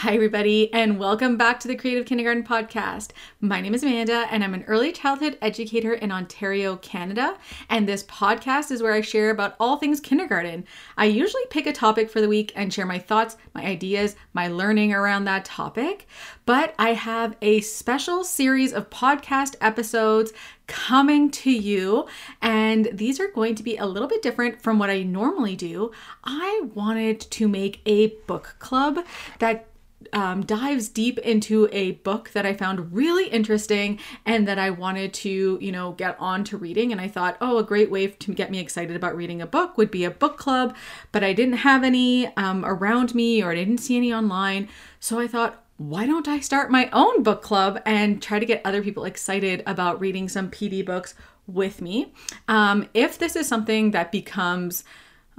[0.00, 3.10] Hi, everybody, and welcome back to the Creative Kindergarten Podcast.
[3.42, 7.36] My name is Amanda, and I'm an early childhood educator in Ontario, Canada.
[7.68, 10.64] And this podcast is where I share about all things kindergarten.
[10.96, 14.48] I usually pick a topic for the week and share my thoughts, my ideas, my
[14.48, 16.08] learning around that topic.
[16.46, 20.32] But I have a special series of podcast episodes
[20.66, 22.06] coming to you,
[22.40, 25.90] and these are going to be a little bit different from what I normally do.
[26.24, 29.00] I wanted to make a book club
[29.40, 29.66] that
[30.12, 35.12] um, dives deep into a book that I found really interesting and that I wanted
[35.14, 36.92] to, you know, get on to reading.
[36.92, 39.76] And I thought, oh, a great way to get me excited about reading a book
[39.76, 40.74] would be a book club,
[41.12, 44.68] but I didn't have any um, around me or I didn't see any online.
[44.98, 48.60] So I thought, why don't I start my own book club and try to get
[48.66, 51.14] other people excited about reading some PD books
[51.46, 52.12] with me?
[52.48, 54.84] Um, if this is something that becomes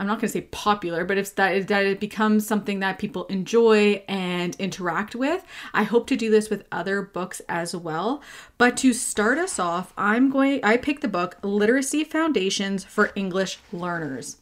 [0.02, 3.28] I'm not going to say popular, but if that, that it becomes something that people
[3.28, 8.24] enjoy and interact with, I hope to do this with other books as well.
[8.58, 13.60] But to start us off, I'm going I picked the book Literacy Foundations for English
[13.72, 14.38] Learners.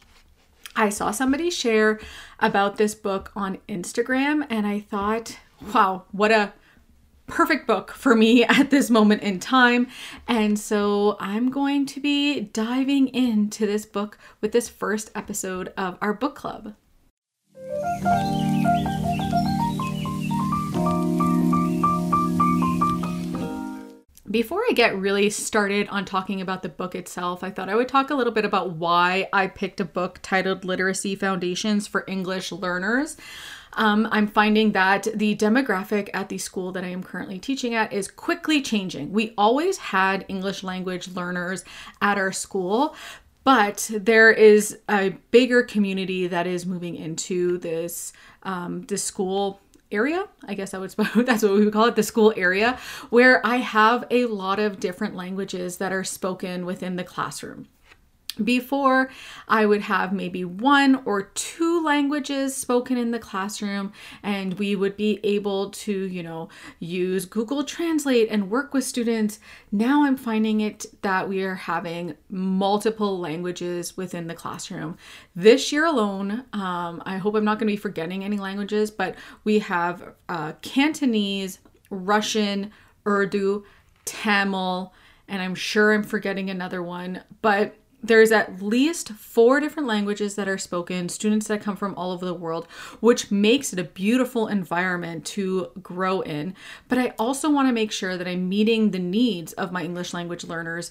[0.76, 2.00] I saw somebody share
[2.38, 5.36] about this book on Instagram and I thought,
[5.74, 6.54] wow, what a
[7.30, 9.86] perfect book for me at this moment in time.
[10.28, 15.96] And so I'm going to be diving into this book with this first episode of
[16.00, 16.74] our book club.
[24.30, 27.88] Before I get really started on talking about the book itself, I thought I would
[27.88, 32.52] talk a little bit about why I picked a book titled Literacy Foundations for English
[32.52, 33.16] Learners.
[33.74, 37.92] Um, I'm finding that the demographic at the school that I am currently teaching at
[37.92, 39.12] is quickly changing.
[39.12, 41.64] We always had English language learners
[42.02, 42.94] at our school,
[43.44, 48.12] but there is a bigger community that is moving into this
[48.42, 49.60] um, this school
[49.92, 50.90] area i guess i would
[51.26, 52.78] that's what we would call it the school area
[53.10, 57.66] where i have a lot of different languages that are spoken within the classroom
[58.44, 59.10] before,
[59.48, 63.92] I would have maybe one or two languages spoken in the classroom,
[64.22, 66.48] and we would be able to, you know,
[66.78, 69.38] use Google Translate and work with students.
[69.72, 74.96] Now I'm finding it that we are having multiple languages within the classroom.
[75.34, 79.14] This year alone, um, I hope I'm not going to be forgetting any languages, but
[79.44, 81.58] we have uh, Cantonese,
[81.90, 82.70] Russian,
[83.06, 83.64] Urdu,
[84.04, 84.92] Tamil,
[85.28, 90.48] and I'm sure I'm forgetting another one, but there's at least four different languages that
[90.48, 92.66] are spoken, students that come from all over the world,
[93.00, 96.54] which makes it a beautiful environment to grow in.
[96.88, 100.14] But I also want to make sure that I'm meeting the needs of my English
[100.14, 100.90] language learners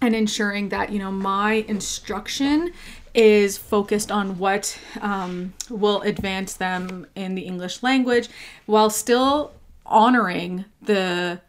[0.00, 2.72] and ensuring that, you know, my instruction
[3.14, 8.28] is focused on what um, will advance them in the English language
[8.66, 9.52] while still
[9.86, 11.40] honoring the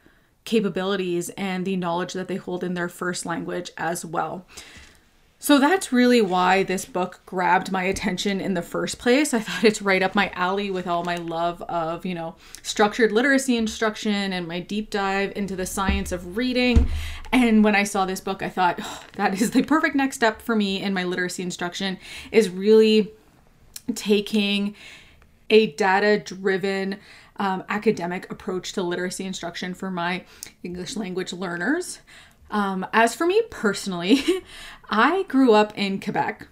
[0.46, 4.46] capabilities and the knowledge that they hold in their first language as well.
[5.38, 9.34] So that's really why this book grabbed my attention in the first place.
[9.34, 13.12] I thought it's right up my alley with all my love of, you know, structured
[13.12, 16.90] literacy instruction and my deep dive into the science of reading.
[17.32, 20.42] And when I saw this book, I thought, oh, that is the perfect next step
[20.42, 22.00] for me in my literacy instruction
[22.32, 23.12] is really
[23.94, 24.76] taking
[25.50, 26.98] a data driven
[27.38, 30.24] um, academic approach to literacy instruction for my
[30.64, 32.00] English language learners.
[32.52, 34.24] Um, as for me personally,
[34.90, 36.48] I grew up in Quebec.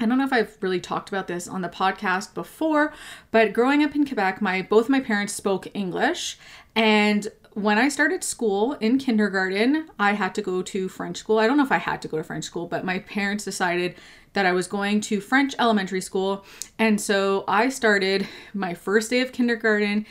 [0.00, 2.92] I don't know if I've really talked about this on the podcast before,
[3.32, 6.38] but growing up in Quebec, my both my parents spoke English,
[6.76, 11.38] and when I started school in kindergarten, I had to go to French school.
[11.38, 13.96] I don't know if I had to go to French school, but my parents decided
[14.34, 16.44] that I was going to French elementary school.
[16.78, 20.06] And so I started my first day of kindergarten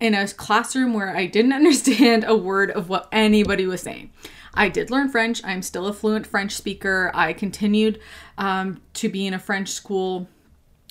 [0.00, 4.10] in a classroom where I didn't understand a word of what anybody was saying.
[4.54, 5.42] I did learn French.
[5.44, 7.10] I'm still a fluent French speaker.
[7.14, 8.00] I continued
[8.38, 10.26] um, to be in a French school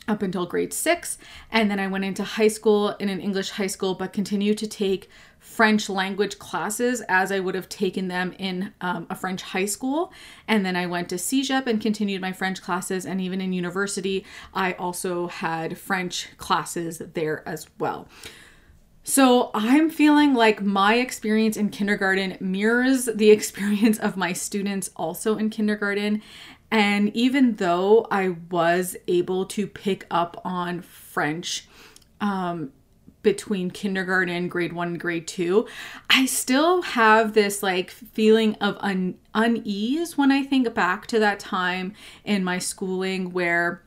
[0.07, 1.17] up until grade six.
[1.51, 4.67] And then I went into high school in an English high school, but continued to
[4.67, 5.09] take
[5.39, 10.13] French language classes as I would have taken them in um, a French high school.
[10.47, 13.05] And then I went to CEGEP and continued my French classes.
[13.05, 18.07] And even in university, I also had French classes there as well.
[19.03, 25.37] So I'm feeling like my experience in kindergarten mirrors the experience of my students also
[25.37, 26.21] in kindergarten.
[26.71, 31.67] And even though I was able to pick up on French
[32.21, 32.71] um,
[33.21, 35.67] between kindergarten, grade one, and grade two,
[36.09, 41.39] I still have this like feeling of un- unease when I think back to that
[41.39, 43.83] time in my schooling where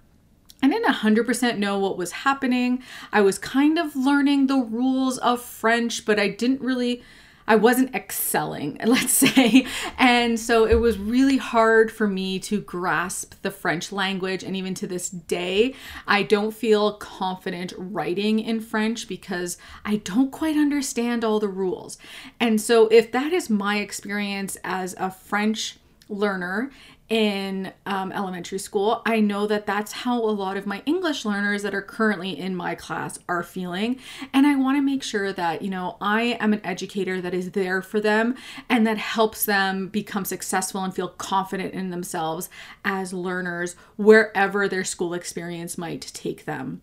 [0.62, 2.82] I didn't 100% know what was happening.
[3.12, 7.02] I was kind of learning the rules of French, but I didn't really
[7.46, 9.66] I wasn't excelling, let's say.
[9.98, 14.42] And so it was really hard for me to grasp the French language.
[14.42, 15.74] And even to this day,
[16.06, 21.98] I don't feel confident writing in French because I don't quite understand all the rules.
[22.40, 26.70] And so if that is my experience as a French learner
[27.08, 29.02] in um, elementary school.
[29.04, 32.56] I know that that's how a lot of my English learners that are currently in
[32.56, 34.00] my class are feeling.
[34.32, 37.50] And I want to make sure that, you know, I am an educator that is
[37.50, 38.36] there for them
[38.70, 42.48] and that helps them become successful and feel confident in themselves
[42.84, 46.80] as learners wherever their school experience might take them.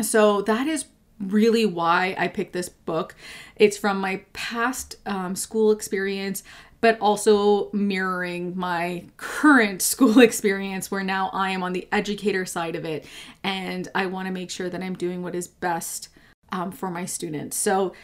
[0.00, 0.86] So that is
[1.20, 3.14] really why I picked this book.
[3.56, 6.42] It's from my past um, school experience
[6.84, 12.76] but also mirroring my current school experience where now I am on the educator side
[12.76, 13.06] of it
[13.42, 16.10] and I want to make sure that I'm doing what is best
[16.52, 17.56] um, for my students.
[17.56, 17.94] So,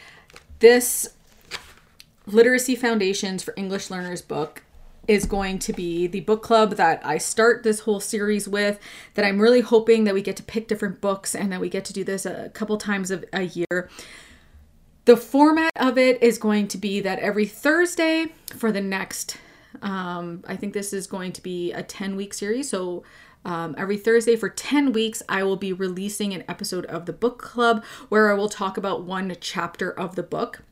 [0.61, 1.11] this
[2.25, 4.62] Literacy Foundations for English Learners book
[5.06, 8.79] is going to be the book club that I start this whole series with.
[9.12, 11.85] That I'm really hoping that we get to pick different books and that we get
[11.85, 13.91] to do this a couple times a, a year.
[15.11, 18.27] The format of it is going to be that every Thursday
[18.57, 19.39] for the next,
[19.83, 22.71] um, I think this is going to be a 10 week series.
[22.71, 23.03] So
[23.45, 27.41] um, every Thursday for 10 weeks, I will be releasing an episode of the book
[27.43, 30.62] club where I will talk about one chapter of the book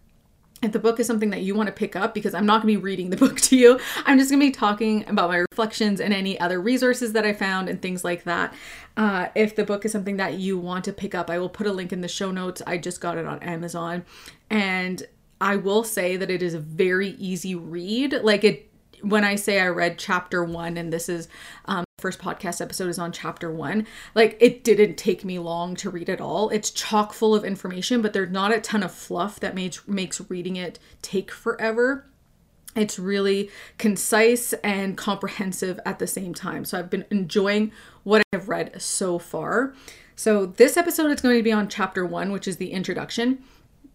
[0.62, 2.74] if the book is something that you want to pick up, because I'm not going
[2.74, 5.44] to be reading the book to you, I'm just going to be talking about my
[5.50, 8.54] reflections and any other resources that I found and things like that.
[8.96, 11.66] Uh, if the book is something that you want to pick up, I will put
[11.66, 12.60] a link in the show notes.
[12.66, 14.04] I just got it on Amazon.
[14.50, 15.06] And
[15.40, 18.12] I will say that it is a very easy read.
[18.12, 18.67] Like it
[19.02, 21.28] when I say I read chapter one, and this is
[21.66, 25.90] um, first podcast episode is on chapter one, like it didn't take me long to
[25.90, 26.48] read it all.
[26.50, 30.20] It's chock full of information, but there's not a ton of fluff that makes makes
[30.30, 32.06] reading it take forever.
[32.76, 36.64] It's really concise and comprehensive at the same time.
[36.64, 37.72] So I've been enjoying
[38.04, 39.74] what I've read so far.
[40.14, 43.42] So this episode is going to be on chapter one, which is the introduction.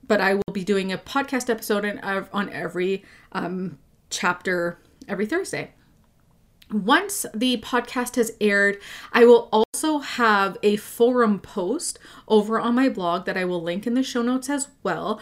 [0.05, 3.77] But I will be doing a podcast episode on every um,
[4.09, 5.71] chapter every Thursday.
[6.71, 8.79] Once the podcast has aired,
[9.11, 13.85] I will also have a forum post over on my blog that I will link
[13.85, 15.21] in the show notes as well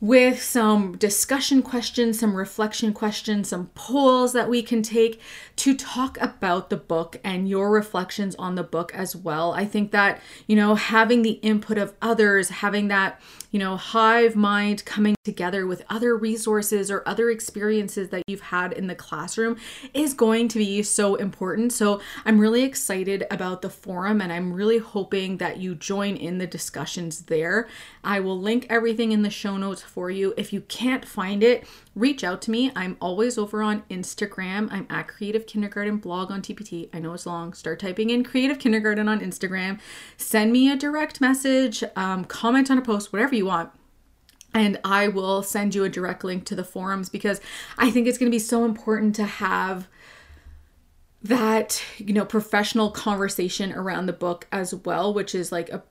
[0.00, 5.20] with some discussion questions, some reflection questions, some polls that we can take
[5.56, 9.52] to talk about the book and your reflections on the book as well.
[9.52, 13.20] I think that, you know, having the input of others, having that,
[13.50, 18.72] you know, hive mind coming together with other resources or other experiences that you've had
[18.72, 19.56] in the classroom
[19.94, 21.72] is going to be so important.
[21.72, 26.38] So I'm really excited about the forum and I'm really hoping that you join in
[26.38, 27.68] the discussions there.
[28.02, 30.34] I will link everything in the show notes for you.
[30.36, 32.72] If you can't find it, reach out to me.
[32.74, 34.68] I'm always over on Instagram.
[34.70, 36.88] I'm at Creative Kindergarten blog on TPT.
[36.92, 37.52] I know it's long.
[37.52, 39.80] Start typing in Creative Kindergarten on Instagram.
[40.16, 43.70] Send me a direct message, um, comment on a post, whatever you want
[44.54, 47.40] and I will send you a direct link to the forums because
[47.76, 49.88] I think it's going to be so important to have
[51.24, 55.82] that, you know, professional conversation around the book as well, which is like a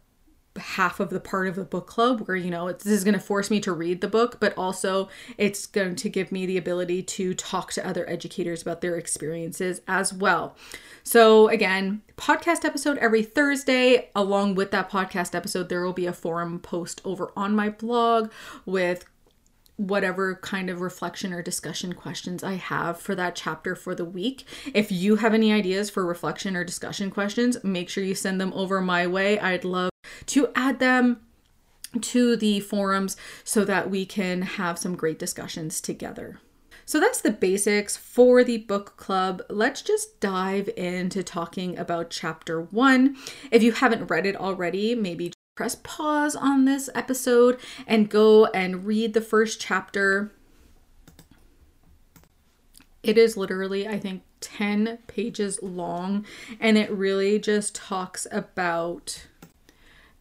[0.57, 3.19] half of the part of the book club where you know this is going to
[3.19, 7.01] force me to read the book but also it's going to give me the ability
[7.01, 10.55] to talk to other educators about their experiences as well.
[11.03, 14.09] So again podcast episode every thursday.
[14.15, 18.31] Along with that podcast episode there will be a forum post over on my blog
[18.65, 19.05] with
[19.77, 24.45] whatever kind of reflection or discussion questions I have for that chapter for the week.
[24.73, 28.53] If you have any ideas for reflection or discussion questions, make sure you send them
[28.53, 29.39] over my way.
[29.39, 29.89] I'd love
[30.27, 31.21] to add them
[32.01, 36.39] to the forums so that we can have some great discussions together.
[36.85, 39.41] So that's the basics for the book club.
[39.49, 43.15] Let's just dive into talking about chapter one.
[43.51, 48.85] If you haven't read it already, maybe press pause on this episode and go and
[48.85, 50.31] read the first chapter.
[53.03, 56.25] It is literally, I think, 10 pages long,
[56.59, 59.27] and it really just talks about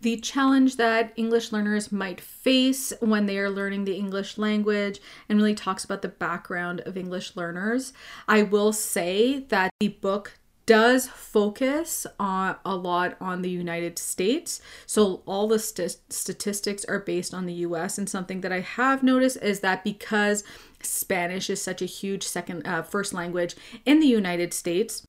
[0.00, 5.38] the challenge that English learners might face when they are learning the English language and
[5.38, 7.92] really talks about the background of English learners.
[8.26, 10.32] I will say that the book
[10.66, 14.60] does focus on a lot on the United States.
[14.86, 19.02] So all the st- statistics are based on the US and something that I have
[19.02, 20.44] noticed is that because
[20.82, 25.06] Spanish is such a huge second uh, first language in the United States,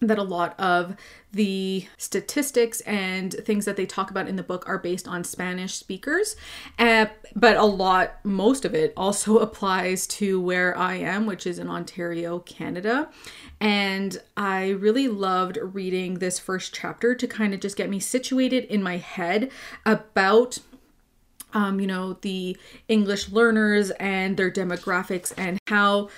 [0.00, 0.96] that a lot of
[1.32, 5.74] the statistics and things that they talk about in the book are based on Spanish
[5.74, 6.36] speakers.
[6.78, 11.58] Uh, but a lot, most of it also applies to where I am, which is
[11.58, 13.08] in Ontario, Canada.
[13.60, 18.64] And I really loved reading this first chapter to kind of just get me situated
[18.64, 19.50] in my head
[19.86, 20.58] about
[21.54, 22.56] um, you know, the
[22.88, 26.08] English learners and their demographics and how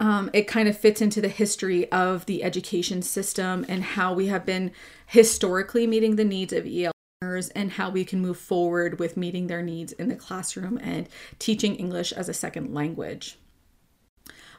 [0.00, 4.26] um, it kind of fits into the history of the education system and how we
[4.26, 4.72] have been
[5.06, 9.46] historically meeting the needs of EL learners and how we can move forward with meeting
[9.46, 13.38] their needs in the classroom and teaching English as a second language.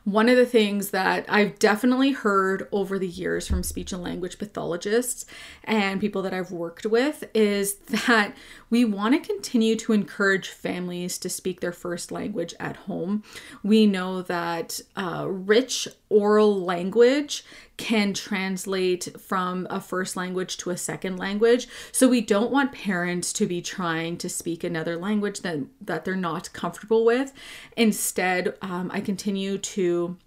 [0.06, 4.40] One of the things that I've definitely heard over the years from speech and language
[4.40, 5.26] pathologists
[5.64, 7.76] and people that I've worked with is
[8.08, 8.36] that
[8.70, 13.24] we want to continue to encourage families to speak their first language at home.
[13.64, 17.44] We know that uh, rich oral language
[17.80, 21.66] can translate from a first language to a second language.
[21.94, 26.18] So we don't want parents to be trying to speak another language that, that they're
[26.18, 27.32] not comfortable with.
[27.78, 30.18] Instead, um, I continue to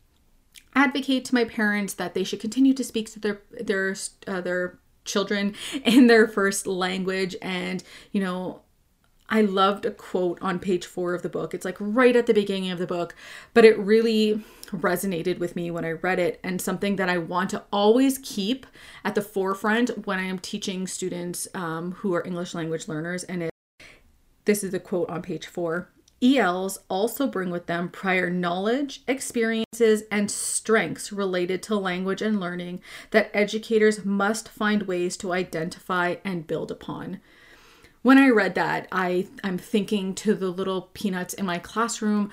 [0.75, 3.95] advocate to my parents that they should continue to speak to their their
[4.27, 5.55] uh, their children
[5.85, 8.62] in their first language and you know
[9.33, 11.55] I loved a quote on page four of the book.
[11.55, 13.15] It's like right at the beginning of the book,
[13.55, 17.49] but it really resonated with me when I read it and something that I want
[17.51, 18.67] to always keep
[19.07, 23.25] at the forefront when I am teaching students um, who are English language learners.
[23.25, 23.51] And it,
[24.45, 25.89] this is the quote on page four.
[26.23, 32.83] ELs also bring with them prior knowledge, experiences, and strengths related to language and learning
[33.13, 37.19] that educators must find ways to identify and build upon
[38.03, 42.31] when I read that, I I'm thinking to the little peanuts in my classroom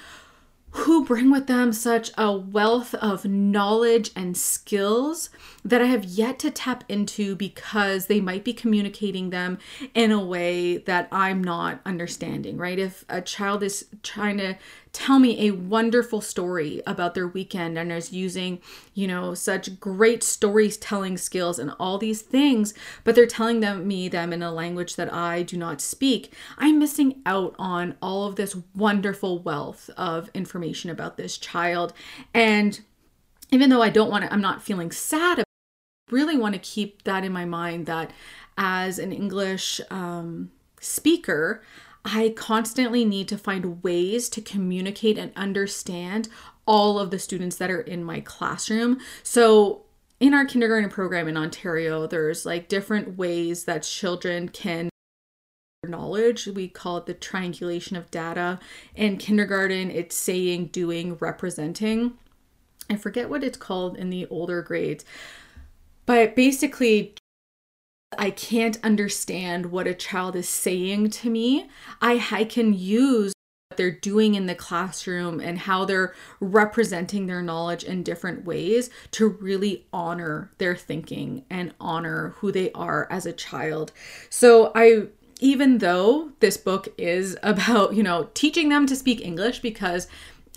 [0.72, 5.30] who bring with them such a wealth of knowledge and skills
[5.66, 9.58] that I have yet to tap into because they might be communicating them
[9.96, 12.78] in a way that I'm not understanding, right?
[12.78, 14.58] If a child is trying to
[14.91, 18.60] tell me a wonderful story about their weekend and is using,
[18.93, 24.08] you know, such great storytelling skills and all these things, but they're telling them me
[24.08, 28.36] them in a language that I do not speak, I'm missing out on all of
[28.36, 31.93] this wonderful wealth of information about this child.
[32.34, 32.79] And
[33.51, 35.43] even though I don't want to, I'm not feeling sad,
[36.10, 38.12] really want to keep that in my mind that
[38.58, 41.62] as an English um, speaker,
[42.06, 46.29] I constantly need to find ways to communicate and understand
[46.65, 49.00] all of the students that are in my classroom.
[49.24, 49.84] So,
[50.20, 54.89] in our kindergarten program in Ontario, there's like different ways that children can
[55.88, 56.48] knowledge.
[56.48, 58.60] We call it the triangulation of data.
[58.96, 62.18] In kindergarten, it's saying, doing, representing.
[62.89, 65.06] I forget what it's called in the older grades.
[66.06, 67.13] But basically,
[68.18, 71.70] I can't understand what a child is saying to me,
[72.01, 73.34] I, I can use
[73.70, 78.89] what they're doing in the classroom and how they're representing their knowledge in different ways
[79.12, 83.92] to really honor their thinking and honor who they are as a child.
[84.30, 85.08] So I
[85.42, 90.08] even though this book is about, you know, teaching them to speak English because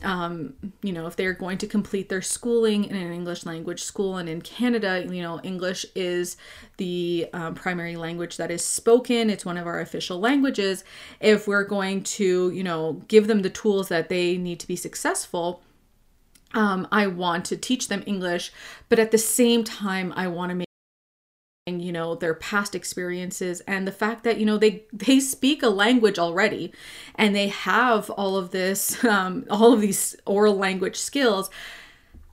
[0.03, 4.17] um, you know, if they're going to complete their schooling in an English language school,
[4.17, 6.37] and in Canada, you know, English is
[6.77, 10.85] the um, primary language that is spoken, it's one of our official languages.
[11.21, 14.77] If we're going to, you know, give them the tools that they need to be
[14.77, 15.63] successful,
[16.55, 18.53] um, I want to teach them English,
[18.89, 20.67] but at the same time, I want to make
[21.67, 25.69] you know their past experiences and the fact that you know they they speak a
[25.69, 26.73] language already
[27.15, 31.51] and they have all of this um, all of these oral language skills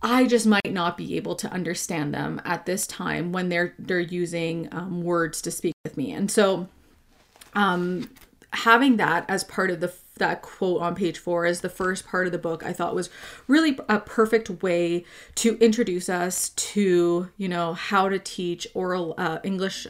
[0.01, 3.99] i just might not be able to understand them at this time when they're they're
[3.99, 6.11] using um, words to speak with me.
[6.11, 6.67] And so
[7.53, 8.09] um
[8.53, 12.25] having that as part of the that quote on page four is the first part
[12.25, 13.09] of the book i thought was
[13.47, 15.03] really a perfect way
[15.35, 19.87] to introduce us to you know how to teach oral uh, english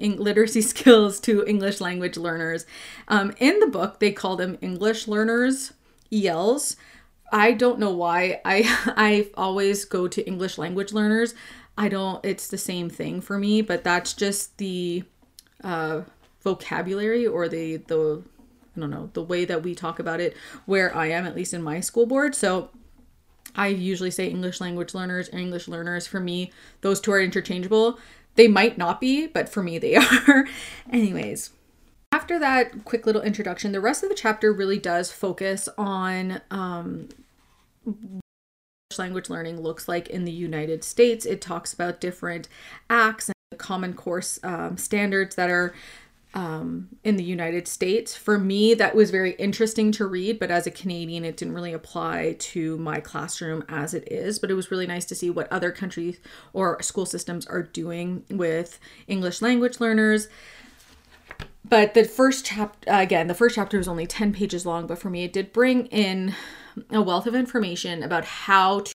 [0.00, 2.66] literacy skills to english language learners.
[3.08, 5.72] Um, in the book they call them english learners
[6.12, 6.76] els
[7.32, 8.40] i don't know why.
[8.44, 8.62] I
[8.96, 11.34] i always go to english language learners.
[11.76, 15.04] I don't it's the same thing for me but that's just the
[15.62, 16.02] uh,
[16.42, 18.22] vocabulary or the the
[18.80, 21.62] Don't know, the way that we talk about it where I am, at least in
[21.62, 22.34] my school board.
[22.34, 22.70] So
[23.54, 26.06] I usually say English language learners English learners.
[26.06, 27.98] For me, those two are interchangeable.
[28.36, 29.96] They might not be, but for me, they
[30.28, 30.46] are.
[30.90, 31.50] Anyways,
[32.12, 37.08] after that quick little introduction, the rest of the chapter really does focus on um,
[38.98, 41.24] language learning looks like in the United States.
[41.24, 42.48] It talks about different
[42.88, 45.74] acts and the common course um, standards that are
[46.34, 48.16] um, in the United States.
[48.16, 51.72] For me, that was very interesting to read, but as a Canadian, it didn't really
[51.72, 54.38] apply to my classroom as it is.
[54.38, 56.18] But it was really nice to see what other countries
[56.52, 60.28] or school systems are doing with English language learners.
[61.64, 65.10] But the first chapter, again, the first chapter was only 10 pages long, but for
[65.10, 66.34] me, it did bring in
[66.90, 68.92] a wealth of information about how to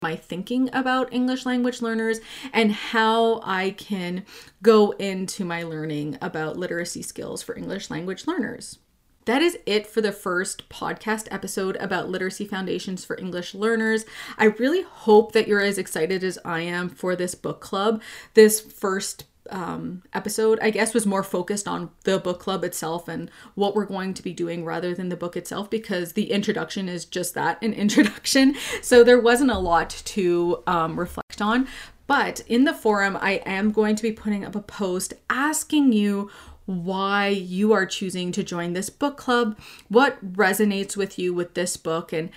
[0.00, 2.20] my thinking about English language learners
[2.52, 4.24] and how I can
[4.62, 8.78] go into my learning about literacy skills for English language learners.
[9.24, 14.04] That is it for the first podcast episode about literacy foundations for English learners.
[14.38, 18.00] I really hope that you're as excited as I am for this book club.
[18.34, 23.30] This first um, episode, I guess, was more focused on the book club itself and
[23.54, 27.04] what we're going to be doing rather than the book itself because the introduction is
[27.04, 28.54] just that an introduction.
[28.82, 31.68] So there wasn't a lot to um, reflect on.
[32.06, 36.30] But in the forum, I am going to be putting up a post asking you
[36.64, 41.78] why you are choosing to join this book club, what resonates with you with this
[41.78, 42.28] book, and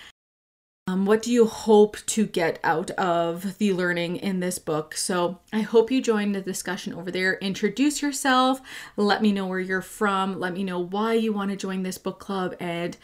[0.88, 4.96] um, what do you hope to get out of the learning in this book?
[4.96, 7.36] So I hope you join the discussion over there.
[7.36, 8.62] Introduce yourself.
[8.98, 10.40] Let me know where you're from.
[10.40, 12.98] Let me know why you want to join this book club and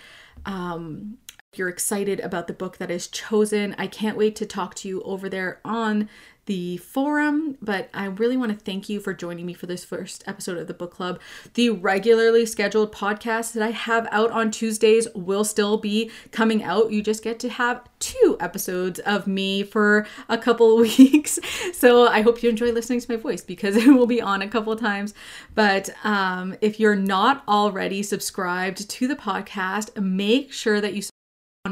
[0.46, 1.18] um,
[1.56, 3.76] you're excited about the book that is chosen.
[3.78, 6.10] I can't wait to talk to you over there on
[6.48, 10.24] the forum, but I really want to thank you for joining me for this first
[10.26, 11.20] episode of the book club.
[11.54, 16.92] The regularly scheduled podcast that I have out on Tuesdays will still be coming out.
[16.92, 21.38] You just get to have two episodes of me for a couple of weeks.
[21.74, 24.48] So I hope you enjoy listening to my voice because it will be on a
[24.48, 25.14] couple times.
[25.54, 31.02] But um, if you're not already subscribed to the podcast, make sure that you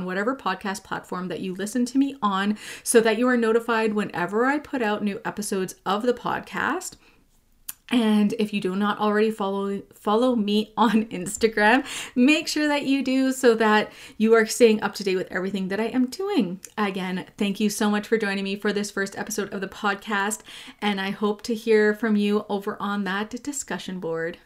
[0.06, 4.46] whatever podcast platform that you listen to me on so that you are notified whenever
[4.46, 6.96] I put out new episodes of the podcast.
[7.90, 11.86] And if you do not already follow follow me on Instagram,
[12.16, 15.68] make sure that you do so that you are staying up to date with everything
[15.68, 16.60] that I am doing.
[16.78, 20.40] Again, thank you so much for joining me for this first episode of the podcast,
[20.82, 24.40] and I hope to hear from you over on that discussion board.